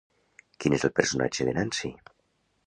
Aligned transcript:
Quin 0.63 0.75
és 0.77 0.85
el 0.89 0.93
personatge 1.01 1.47
de 1.51 1.55
Nancy? 1.59 1.93